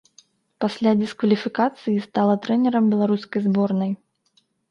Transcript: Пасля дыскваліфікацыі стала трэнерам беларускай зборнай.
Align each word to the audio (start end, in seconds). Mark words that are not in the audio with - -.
Пасля 0.63 0.93
дыскваліфікацыі 1.01 2.01
стала 2.07 2.33
трэнерам 2.47 2.83
беларускай 2.97 3.41
зборнай. 3.47 3.91